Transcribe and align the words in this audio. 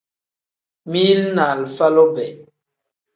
Mili 0.91 1.27
ni 1.35 1.41
alifa 1.49 1.87
lube. 1.95 2.25